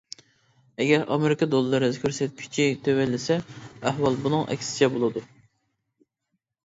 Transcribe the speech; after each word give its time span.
ئەگەر 0.83 1.03
ئامېرىكا 1.15 1.47
دوللىرى 1.51 1.89
كۆرسەتكۈچى 2.05 2.67
تۆۋەنلىسە، 2.87 3.39
ئەھۋال 3.91 4.21
بۇنىڭ 4.25 4.43
ئەكسىچە 4.55 4.91
بولىدۇ. 4.97 5.25